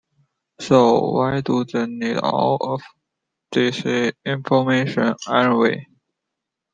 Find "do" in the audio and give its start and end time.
1.41-1.63